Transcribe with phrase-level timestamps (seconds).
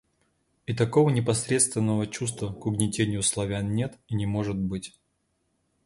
[0.65, 4.99] И такого непосредственного чувства к угнетению Славян нет и не может быть.